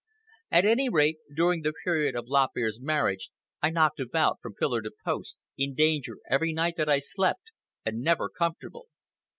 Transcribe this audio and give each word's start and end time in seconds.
At 0.49 0.65
any 0.65 0.89
rate, 0.89 1.17
during 1.31 1.61
the 1.61 1.73
period 1.83 2.15
of 2.15 2.25
Lop 2.25 2.57
Ear's 2.57 2.81
marriage 2.81 3.29
I 3.61 3.69
knocked 3.69 3.99
about 3.99 4.37
from 4.41 4.55
pillar 4.55 4.81
to 4.81 4.89
post, 5.05 5.37
in 5.59 5.75
danger 5.75 6.15
every 6.27 6.53
night 6.53 6.73
that 6.77 6.89
I 6.89 6.97
slept, 6.97 7.51
and 7.85 7.99
never 8.01 8.27
comfortable. 8.27 8.87